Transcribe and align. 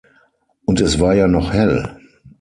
Und 0.65 0.81
es 0.81 0.99
war 0.99 1.13
ja 1.13 1.27
noch 1.27 1.53
hell. 1.53 1.95